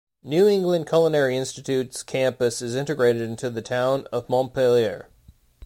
[0.23, 5.09] New England Culinary Institute's campus is integrated into the town of Montpelier.